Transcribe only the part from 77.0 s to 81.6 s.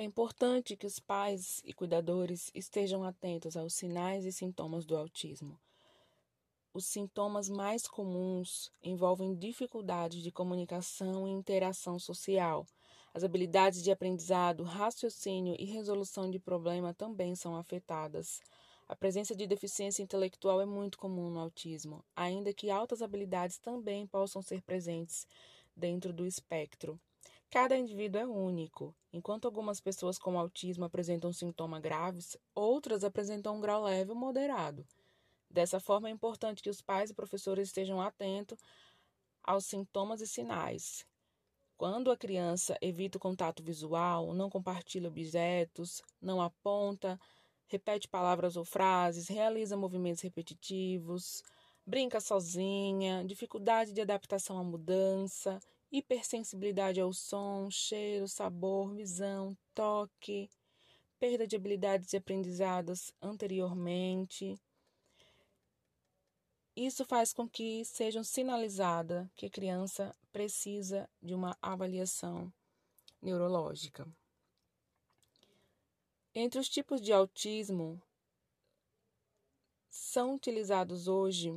de autismo, são utilizados hoje